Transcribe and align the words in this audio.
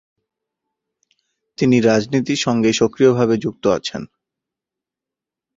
তিনি 1.57 1.77
রাজনীতির 1.81 2.39
সঙ্গে 2.39 2.69
সক্রিয় 2.73 3.11
ভাবে 3.13 3.35
যুক্ত 3.37 3.63
আছেন। 3.77 4.01